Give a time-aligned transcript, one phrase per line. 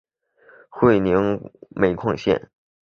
[0.71, 2.49] 会宁煤矿线